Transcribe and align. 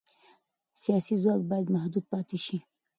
سیاسي 0.81 1.15
ځواک 1.21 1.41
باید 1.51 1.73
محدود 1.75 2.05
پاتې 2.11 2.37
شي 2.45 2.57